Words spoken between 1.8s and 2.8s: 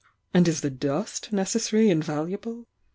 and valuable?